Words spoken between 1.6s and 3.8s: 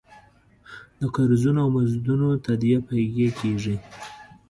او مزدونو تادیه په هغې کېږي.